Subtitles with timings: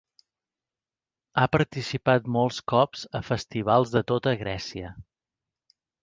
[1.41, 4.95] Ha participat molts cops a festivals de tota Grècia.